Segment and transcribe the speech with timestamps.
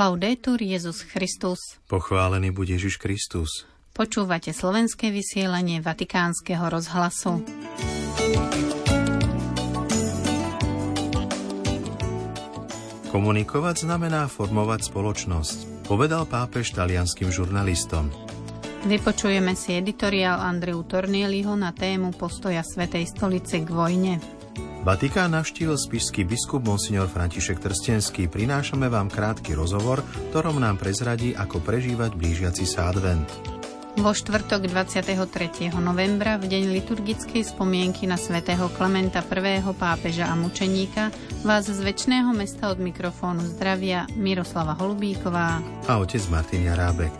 [0.00, 1.76] Laudetur Jezus Christus.
[1.84, 3.68] Pochválený bude Ježiš Kristus.
[3.92, 7.44] Počúvate slovenské vysielanie Vatikánskeho rozhlasu.
[13.12, 18.08] Komunikovať znamená formovať spoločnosť, povedal pápež talianským žurnalistom.
[18.88, 24.39] Vypočujeme si editoriál Andreu Tornieliho na tému postoja Svetej stolice k vojne.
[24.80, 28.32] Vatikán navštívil spišský biskup Monsignor František Trstenský.
[28.32, 30.00] Prinášame vám krátky rozhovor,
[30.32, 33.28] ktorom nám prezradí, ako prežívať blížiaci sa advent.
[34.00, 35.68] Vo štvrtok 23.
[35.76, 39.60] novembra, v deň liturgickej spomienky na svätého Klementa I.
[39.76, 41.12] pápeža a mučeníka,
[41.44, 45.60] vás z väčšného mesta od mikrofónu zdravia Miroslava Holubíková
[45.92, 47.12] a otec Martin Jarábek.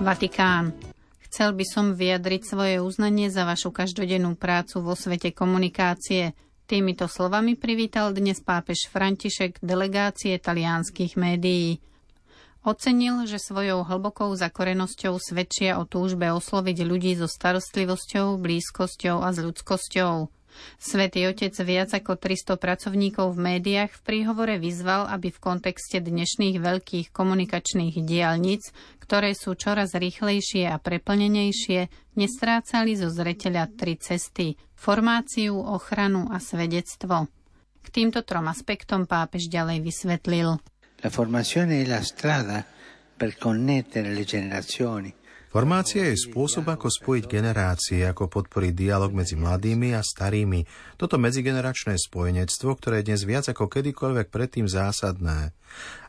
[0.00, 0.95] Vatikán.
[1.36, 6.32] Chcel by som vyjadriť svoje uznanie za vašu každodennú prácu vo svete komunikácie.
[6.64, 11.84] Týmito slovami privítal dnes pápež František delegácie talianských médií.
[12.64, 19.36] Ocenil, že svojou hlbokou zakorenosťou svedčia o túžbe osloviť ľudí so starostlivosťou, blízkosťou a s
[19.36, 20.32] ľudskosťou.
[20.76, 26.60] Svetý Otec viac ako 300 pracovníkov v médiách v príhovore vyzval, aby v kontexte dnešných
[26.60, 28.70] veľkých komunikačných diálnic,
[29.02, 37.30] ktoré sú čoraz rýchlejšie a preplnenejšie, nestrácali zo zreteľa tri cesty– formáciu, ochranu a svedectvo.
[37.82, 40.58] K týmto trom aspektom pápež ďalej vysvetlil.
[41.04, 42.64] La formazione è la strada
[43.16, 45.10] per connettere le generazioni–
[45.46, 50.66] Formácia je spôsob, ako spojiť generácie, ako podporiť dialog medzi mladými a starými.
[50.98, 55.54] Toto medzigeneračné spojenectvo, ktoré je dnes viac ako kedykoľvek predtým zásadné.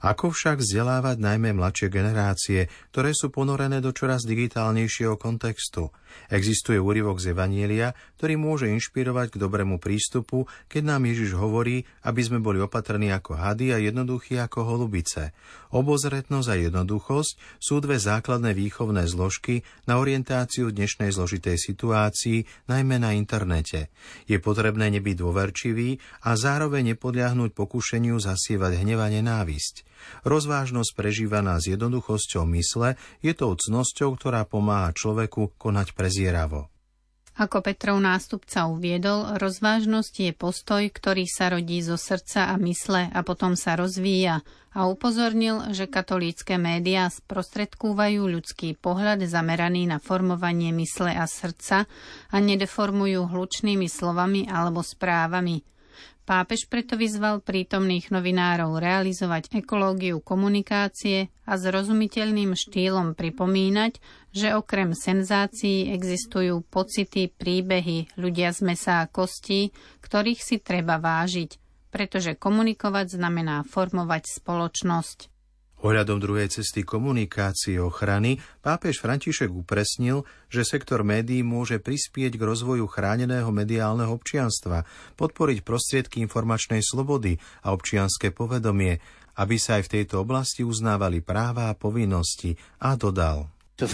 [0.02, 5.90] Ako však vzdelávať najmä mladšie generácie, ktoré sú ponorené do čoraz digitálnejšieho kontextu?
[6.30, 12.22] Existuje úryvok z Evanielia, ktorý môže inšpirovať k dobrému prístupu, keď nám Ježiš hovorí, aby
[12.22, 15.36] sme boli opatrní ako hady a jednoduchí ako holubice.
[15.74, 19.27] Obozretnosť a jednoduchosť sú dve základné výchovné zložky
[19.90, 23.92] na orientáciu dnešnej zložitej situácii, najmä na internete.
[24.30, 29.84] Je potrebné nebyť dôverčivý a zároveň nepodľahnúť pokušeniu zasievať hneva nenávisť.
[30.24, 32.96] Rozvážnosť prežívaná s jednoduchosťou mysle
[33.26, 36.72] je tou cnosťou, ktorá pomáha človeku konať prezieravo.
[37.38, 43.20] Ako Petrov nástupca uviedol, rozvážnosť je postoj, ktorý sa rodí zo srdca a mysle a
[43.22, 44.42] potom sa rozvíja.
[44.74, 51.86] A upozornil, že katolícke médiá sprostredkúvajú ľudský pohľad zameraný na formovanie mysle a srdca
[52.34, 55.62] a nedeformujú hlučnými slovami alebo správami–
[56.28, 64.04] Pápež preto vyzval prítomných novinárov realizovať ekológiu komunikácie a zrozumiteľným štýlom pripomínať,
[64.38, 69.74] že okrem senzácií existujú pocity, príbehy, ľudia z mesa a kostí,
[70.06, 71.58] ktorých si treba vážiť,
[71.90, 75.34] pretože komunikovať znamená formovať spoločnosť.
[75.78, 82.90] Ohľadom druhej cesty komunikácie ochrany pápež František upresnil, že sektor médií môže prispieť k rozvoju
[82.90, 84.90] chráneného mediálneho občianstva,
[85.22, 88.98] podporiť prostriedky informačnej slobody a občianské povedomie,
[89.38, 93.57] aby sa aj v tejto oblasti uznávali práva a povinnosti a dodal.
[93.78, 93.86] To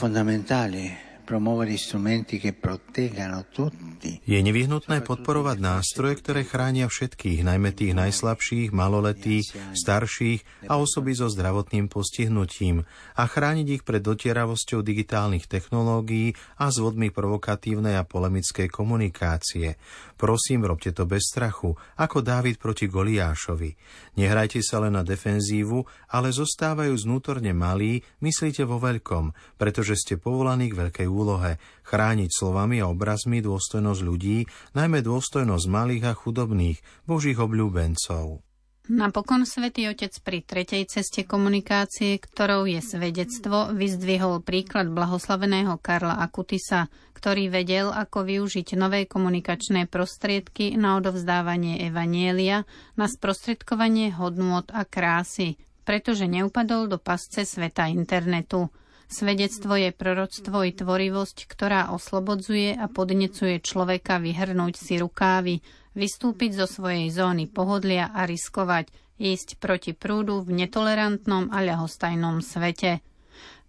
[4.24, 11.32] je nevyhnutné podporovať nástroje, ktoré chránia všetkých, najmä tých najslabších, maloletých, starších a osoby so
[11.32, 12.84] zdravotným postihnutím
[13.16, 19.80] a chrániť ich pred dotieravosťou digitálnych technológií a zvodmi provokatívnej a polemickej komunikácie.
[20.20, 23.76] Prosím, robte to bez strachu, ako Dávid proti Goliášovi.
[24.20, 30.72] Nehrajte sa len na defenzívu, ale zostávajú znútorne malí, myslíte vo veľkom, pretože ste povolaní
[30.72, 37.38] k veľkej úlohe chrániť slovami a obrazmi dôstojnosť ľudí, najmä dôstojnosť malých a chudobných, božích
[37.38, 38.42] obľúbencov.
[38.84, 46.92] Napokon svätý Otec pri tretej ceste komunikácie, ktorou je svedectvo, vyzdvihol príklad blahoslaveného Karla Akutisa,
[47.16, 52.68] ktorý vedel, ako využiť nové komunikačné prostriedky na odovzdávanie evanielia,
[53.00, 55.56] na sprostredkovanie hodnôt a krásy,
[55.88, 58.68] pretože neupadol do pasce sveta internetu–
[59.14, 65.62] Svedectvo je proroctvo i tvorivosť, ktorá oslobodzuje a podnecuje človeka vyhrnúť si rukávy,
[65.94, 68.90] vystúpiť zo svojej zóny pohodlia a riskovať,
[69.22, 73.06] ísť proti prúdu v netolerantnom a ľahostajnom svete.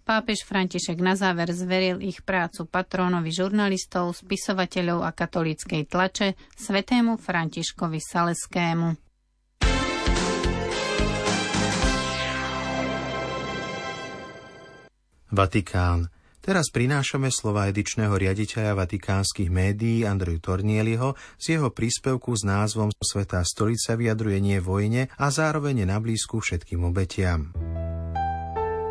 [0.08, 8.00] Pápež František na záver zveril ich prácu patrónovi žurnalistov, spisovateľov a katolíckej tlače, svetému Františkovi
[8.00, 9.03] Saleskému.
[15.32, 16.12] Vatikán.
[16.44, 23.40] Teraz prinášame slova edičného riaditeľa vatikánskych médií Andreju Tornieliho z jeho príspevku s názvom Svetá
[23.48, 27.56] stolica vyjadruje nie vojne a zároveň na blízku všetkým obetiam.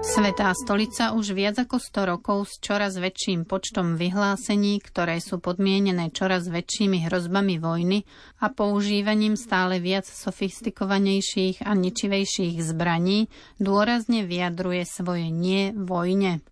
[0.04, 6.12] Svetá stolica už viac ako 100 rokov s čoraz väčším počtom vyhlásení, ktoré sú podmienené
[6.12, 8.04] čoraz väčšími hrozbami vojny
[8.44, 13.32] a používaním stále viac sofistikovanejších a ničivejších zbraní,
[13.64, 16.44] dôrazne vyjadruje svoje nie vojne.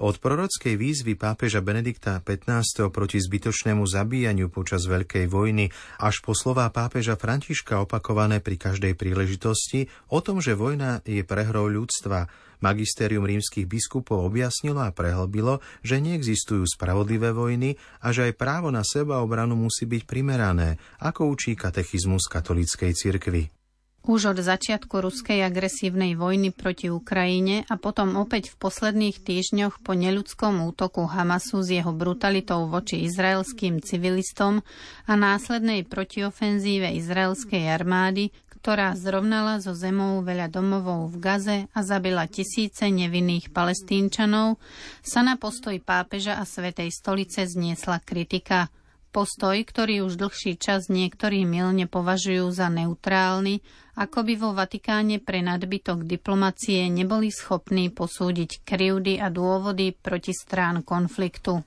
[0.00, 5.68] Od prorockej výzvy pápeža Benedikta XV proti zbytočnému zabíjaniu počas Veľkej vojny
[6.00, 11.68] až po slová pápeža Františka opakované pri každej príležitosti o tom, že vojna je prehrou
[11.68, 12.32] ľudstva,
[12.64, 18.80] Magistérium rímskych biskupov objasnilo a prehlbilo, že neexistujú spravodlivé vojny a že aj právo na
[18.80, 23.59] seba obranu musí byť primerané, ako učí katechizmus katolíckej cirkvi.
[24.00, 29.92] Už od začiatku ruskej agresívnej vojny proti Ukrajine a potom opäť v posledných týždňoch po
[29.92, 34.64] neľudskom útoku Hamasu s jeho brutalitou voči izraelským civilistom
[35.04, 42.24] a následnej protiofenzíve izraelskej armády, ktorá zrovnala zo zemou veľa domovov v Gaze a zabila
[42.24, 44.56] tisíce nevinných palestínčanov,
[45.04, 48.72] sa na postoj pápeža a Svetej stolice zniesla kritika–
[49.10, 53.58] Postoj, ktorý už dlhší čas niektorí milne považujú za neutrálny,
[53.98, 60.86] ako by vo Vatikáne pre nadbytok diplomacie neboli schopní posúdiť krivdy a dôvody proti strán
[60.86, 61.66] konfliktu.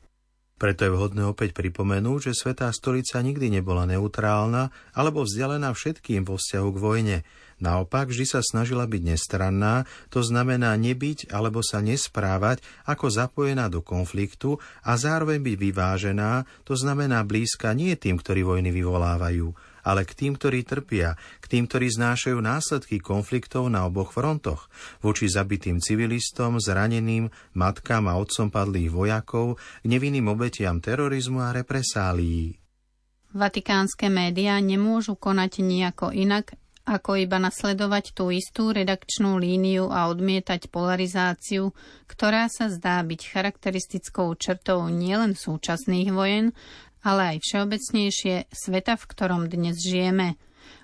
[0.61, 6.39] Preto je vhodné opäť pripomenúť, že Svetá stolica nikdy nebola neutrálna alebo vzdialená všetkým vo
[6.39, 7.17] vzťahu k vojne,
[7.63, 13.79] Naopak vždy sa snažila byť nestranná, to znamená nebyť alebo sa nesprávať ako zapojená do
[13.79, 20.15] konfliktu a zároveň byť vyvážená, to znamená blízka nie tým, ktorí vojny vyvolávajú, ale k
[20.15, 24.71] tým, ktorí trpia, k tým, ktorí znášajú následky konfliktov na oboch frontoch,
[25.03, 32.57] voči zabitým civilistom, zraneným, matkám a otcom padlých vojakov, nevinným obetiam terorizmu a represálií.
[33.33, 36.53] Vatikánske médiá nemôžu konať nejako inak,
[36.83, 41.71] ako iba nasledovať tú istú redakčnú líniu a odmietať polarizáciu,
[42.11, 46.51] ktorá sa zdá byť charakteristickou črtou nielen súčasných vojen,
[47.03, 50.33] ale aj všeobecnejšie sveta, v ktorom dnes žijeme–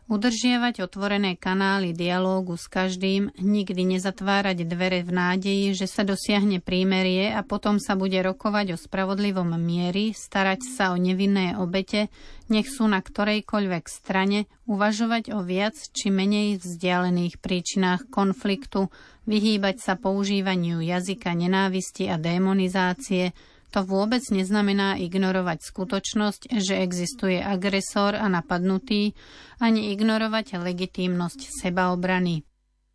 [0.09, 7.29] Udržiavať otvorené kanály dialógu s každým, nikdy nezatvárať dvere v nádeji, že sa dosiahne prímerie
[7.29, 12.09] a potom sa bude rokovať o spravodlivom miery, starať sa o nevinné obete,
[12.49, 18.89] nech sú na ktorejkoľvek strane, uvažovať o viac či menej vzdialených príčinách konfliktu,
[19.29, 23.37] vyhýbať sa používaniu jazyka nenávisti a demonizácie,
[23.69, 29.13] to vôbec neznamená ignorovať skutočnosť, že existuje agresor a napadnutý,
[29.61, 32.48] ani ignorovať legitímnosť sebaobrany.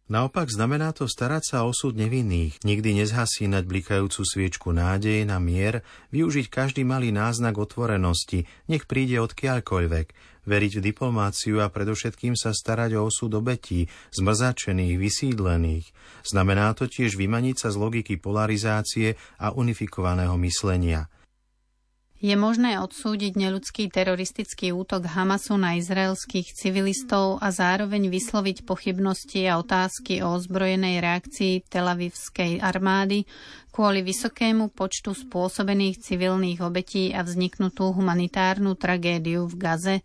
[0.04, 5.80] Naopak znamená to starať sa o súd nevinných, nikdy nezhasínať blikajúcu sviečku nádej na mier,
[6.12, 10.06] využiť každý malý náznak otvorenosti, nech príde odkiaľkoľvek,
[10.44, 15.88] veriť v diplomáciu a predovšetkým sa starať o osud obetí, zmrzačených, vysídlených.
[16.20, 21.08] Znamená to tiež vymaniť sa z logiky polarizácie a unifikovaného myslenia–
[22.22, 29.58] je možné odsúdiť neludský teroristický útok Hamasu na izraelských civilistov a zároveň vysloviť pochybnosti a
[29.58, 33.26] otázky o ozbrojenej reakcii telavivskej armády
[33.74, 39.96] kvôli vysokému počtu spôsobených civilných obetí a vzniknutú humanitárnu tragédiu v Gaze?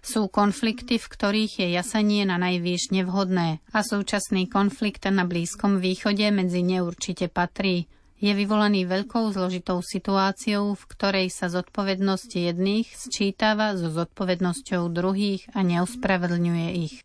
[0.00, 6.24] Sú konflikty, v ktorých je jasanie na najvýš nevhodné a súčasný konflikt na Blízkom východe
[6.32, 7.86] medzi ne určite patrí
[8.20, 15.64] je vyvolaný veľkou zložitou situáciou, v ktorej sa zodpovednosť jedných sčítava so zodpovednosťou druhých a
[15.64, 17.00] neospravedlňuje ich.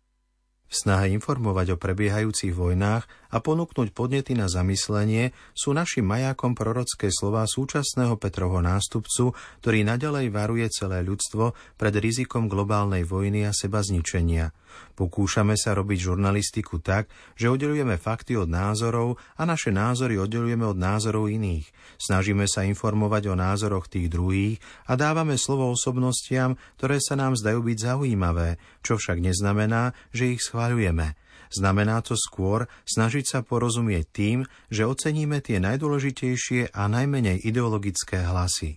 [0.66, 7.06] V snahe informovať o prebiehajúcich vojnách a ponúknuť podnety na zamyslenie sú našim majákom prorocké
[7.14, 9.30] slova súčasného Petrovho nástupcu,
[9.62, 14.50] ktorý nadalej varuje celé ľudstvo pred rizikom globálnej vojny a seba zničenia–
[14.96, 20.78] Pokúšame sa robiť žurnalistiku tak, že oddelujeme fakty od názorov a naše názory oddelujeme od
[20.78, 21.68] názorov iných.
[21.96, 27.64] Snažíme sa informovať o názoroch tých druhých a dávame slovo osobnostiam, ktoré sa nám zdajú
[27.64, 31.16] byť zaujímavé, čo však neznamená, že ich schváľujeme.
[31.50, 38.76] Znamená to skôr snažiť sa porozumieť tým, že oceníme tie najdôležitejšie a najmenej ideologické hlasy.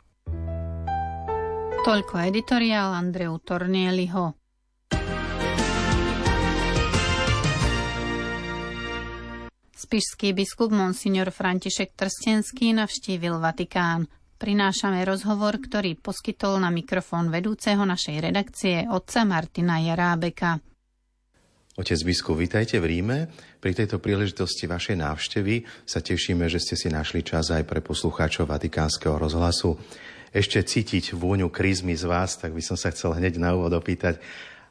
[1.79, 4.38] Toľko editoriál Andreu Tornieliho.
[9.79, 14.11] Spišský biskup Monsignor František Trstenský navštívil Vatikán.
[14.35, 20.59] Prinášame rozhovor, ktorý poskytol na mikrofón vedúceho našej redakcie otca Martina Jarábeka.
[21.79, 23.31] Otec biskup, vítajte v Ríme.
[23.63, 28.51] Pri tejto príležitosti vašej návštevy sa tešíme, že ste si našli čas aj pre poslucháčov
[28.51, 29.79] Vatikánskeho rozhlasu.
[30.35, 34.19] Ešte cítiť vôňu krízmy z vás, tak by som sa chcel hneď na úvod opýtať,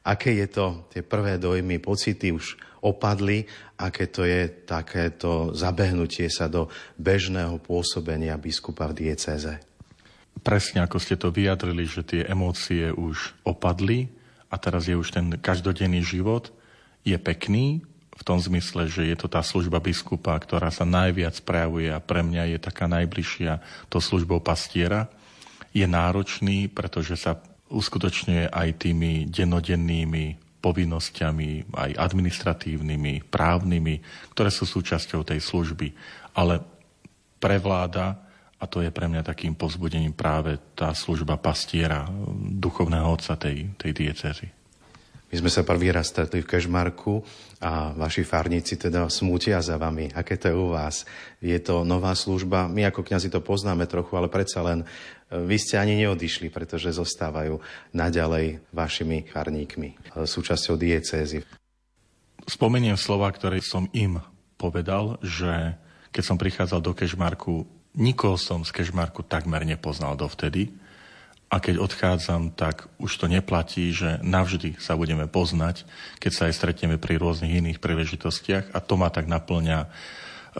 [0.08, 3.44] aké je to, tie prvé dojmy, pocity už opadli,
[3.76, 9.60] aké to je takéto zabehnutie sa do bežného pôsobenia biskupa v diecéze.
[10.40, 14.08] Presne ako ste to vyjadrili, že tie emócie už opadli
[14.48, 16.48] a teraz je už ten každodenný život–
[17.08, 17.80] je pekný
[18.18, 22.26] v tom zmysle, že je to tá služba biskupa, ktorá sa najviac prejavuje a pre
[22.26, 25.06] mňa je taká najbližšia to službou pastiera.
[25.70, 27.38] Je náročný, pretože sa
[27.68, 33.94] uskutočňuje aj tými denodennými povinnosťami, aj administratívnymi, právnymi,
[34.34, 35.94] ktoré sú súčasťou tej služby.
[36.34, 36.58] Ale
[37.38, 38.18] prevláda,
[38.58, 42.10] a to je pre mňa takým povzbudením práve tá služba pastiera,
[42.58, 44.57] duchovného otca tej, tej diecezy.
[45.28, 47.20] My sme sa prvý raz stretli v Kežmarku
[47.61, 50.08] a vaši farníci teda smútia za vami.
[50.16, 51.04] Aké to je u vás?
[51.44, 52.64] Je to nová služba?
[52.64, 54.87] My ako kňazi to poznáme trochu, ale predsa len e,
[55.44, 57.61] vy ste ani neodišli, pretože zostávajú
[57.92, 61.44] naďalej vašimi farníkmi, e, súčasťou diecézy.
[62.49, 64.25] Spomeniem slova, ktoré som im
[64.56, 65.76] povedal, že
[66.08, 67.68] keď som prichádzal do Kežmarku,
[68.00, 70.73] nikoho som z Kežmarku takmer nepoznal dovtedy
[71.49, 75.88] a keď odchádzam, tak už to neplatí, že navždy sa budeme poznať,
[76.21, 79.88] keď sa aj stretneme pri rôznych iných príležitostiach a to ma tak naplňa e,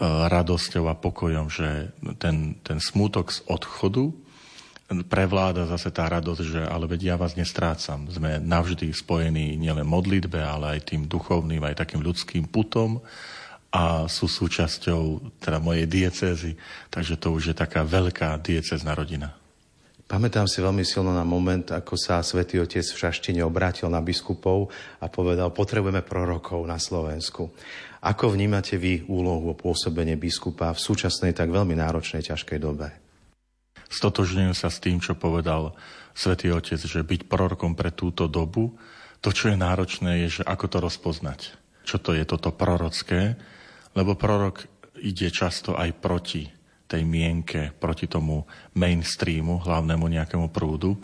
[0.01, 4.09] radosťou a pokojom, že ten, ten smútok z odchodu
[5.05, 8.09] prevláda zase tá radosť, že ale veď ja vás nestrácam.
[8.09, 12.97] Sme navždy spojení nielen modlitbe, ale aj tým duchovným, aj takým ľudským putom
[13.69, 16.57] a sú súčasťou teda mojej diecézy,
[16.89, 19.38] takže to už je taká veľká diecezná rodina.
[20.09, 24.73] Pamätám si veľmi silno na moment, ako sa svätý Otec v Šaštine obrátil na biskupov
[24.97, 27.53] a povedal, potrebujeme prorokov na Slovensku.
[28.01, 32.89] Ako vnímate vy úlohu o pôsobenie biskupa v súčasnej tak veľmi náročnej, ťažkej dobe?
[33.85, 35.77] Stotožňujem sa s tým, čo povedal
[36.17, 38.73] svätý Otec, že byť prorokom pre túto dobu,
[39.21, 41.53] to, čo je náročné, je, že ako to rozpoznať.
[41.85, 43.37] Čo to je toto prorocké?
[43.93, 44.65] Lebo prorok
[45.05, 46.49] ide často aj proti
[46.89, 50.97] tej mienke, proti tomu mainstreamu, hlavnému nejakému prúdu.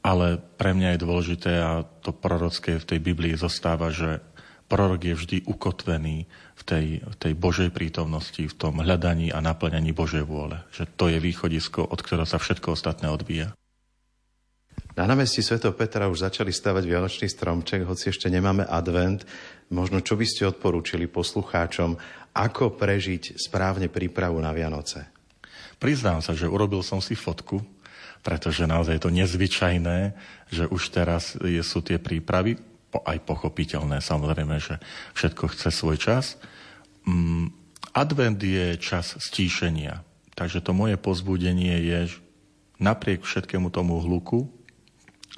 [0.00, 4.24] Ale pre mňa je dôležité, a to prorocké v tej Biblii zostáva, že
[4.68, 6.24] prorok je vždy ukotvený
[6.56, 10.60] v tej, v tej Božej prítomnosti, v tom hľadaní a naplňaní Božej vôle.
[10.72, 13.52] Že to je východisko, od ktorého sa všetko ostatné odvíja.
[14.94, 15.62] Na námestí Sv.
[15.74, 19.22] Petra už začali stavať Vianočný stromček, hoci ešte nemáme advent.
[19.70, 21.94] Možno čo by ste odporúčili poslucháčom,
[22.34, 25.17] ako prežiť správne prípravu na Vianoce?
[25.78, 27.62] Priznám sa, že urobil som si fotku,
[28.26, 29.98] pretože naozaj je to nezvyčajné,
[30.50, 32.58] že už teraz sú tie prípravy,
[32.92, 34.80] aj pochopiteľné, samozrejme, že
[35.14, 36.40] všetko chce svoj čas.
[37.06, 37.54] Mm,
[37.94, 40.02] advent je čas stíšenia,
[40.34, 42.18] takže to moje pozbudenie je, že
[42.82, 44.50] napriek všetkému tomu hluku,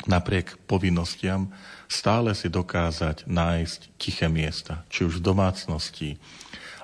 [0.09, 1.53] napriek povinnostiam,
[1.91, 6.11] stále si dokázať nájsť tiché miesta, či už v domácnosti,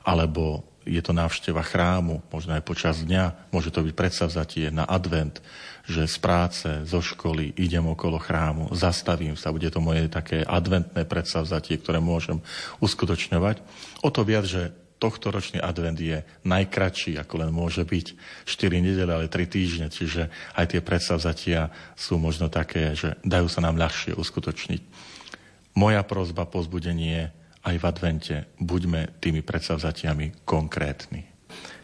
[0.02, 5.42] alebo je to návšteva chrámu, možno aj počas dňa, môže to byť predsavzatie na advent,
[5.84, 11.02] že z práce, zo školy idem okolo chrámu, zastavím sa, bude to moje také adventné
[11.02, 12.38] predsavzatie, ktoré môžem
[12.78, 13.60] uskutočňovať.
[14.06, 18.06] O to viac, že tohto ročný advent je najkračší, ako len môže byť
[18.48, 23.60] 4 nedele, ale 3 týždne, čiže aj tie predsavzatia sú možno také, že dajú sa
[23.60, 24.80] nám ľahšie uskutočniť.
[25.76, 27.28] Moja prozba, pozbudenie
[27.66, 31.26] aj v advente buďme tými predsavzatiami konkrétni.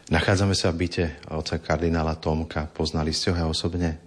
[0.07, 2.71] Nachádzame sa v byte oca kardinála Tomka.
[2.71, 3.99] Poznali ste ho osobne?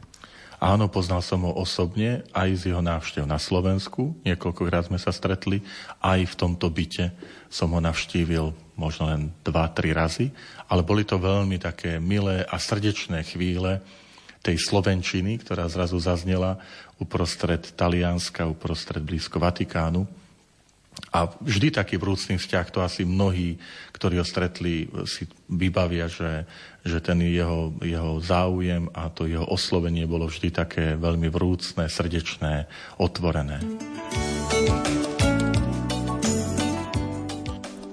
[0.56, 4.16] Áno, poznal som ho osobne, aj z jeho návštev na Slovensku.
[4.24, 5.60] Niekoľkokrát sme sa stretli.
[6.00, 7.12] Aj v tomto byte
[7.52, 10.26] som ho navštívil možno len 2-3 razy.
[10.72, 13.84] Ale boli to veľmi také milé a srdečné chvíle
[14.40, 16.56] tej Slovenčiny, ktorá zrazu zaznela
[16.96, 20.25] uprostred Talianska, uprostred blízko Vatikánu
[21.12, 23.56] a vždy taký vrúcný vzťah, to asi mnohí,
[23.92, 26.44] ktorí ho stretli, si vybavia, že,
[26.84, 32.68] že ten jeho, jeho záujem a to jeho oslovenie bolo vždy také veľmi vrúcne, srdečné,
[33.00, 33.60] otvorené.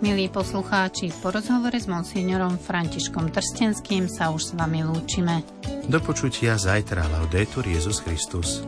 [0.03, 5.47] Milí poslucháči, po rozhovore s monsignorom Františkom Trstenským sa už s vami lúčime.
[5.87, 8.67] Do počutia zajtra, Laudetur Jezus Christus.